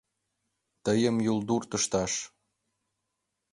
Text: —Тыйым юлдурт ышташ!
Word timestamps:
—Тыйым 0.85 1.15
юлдурт 1.31 1.71
ышташ! 1.77 2.13